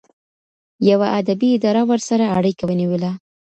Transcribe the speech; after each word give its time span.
یوه 0.89 1.07
ادبي 1.19 1.49
اداره 1.57 1.81
ورسره 1.89 2.25
اړیکه 2.37 2.63
ونیوله. 2.65 3.11